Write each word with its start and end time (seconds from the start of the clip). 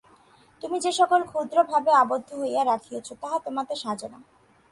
তুমি 0.63 0.77
যে-সকল 0.79 1.21
ক্ষুদ্র 1.23 1.57
ভাবে 1.63 1.91
আবদ্ধ 1.93 2.29
হইয়া 2.33 2.61
রহিয়াছ, 2.63 3.07
তাহা 3.21 3.37
তোমাতে 3.39 3.73
সাজে 3.75 4.07
না। 4.09 4.19